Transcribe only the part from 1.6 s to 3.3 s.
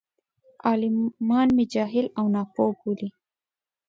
جاهل او ناپوه بولي.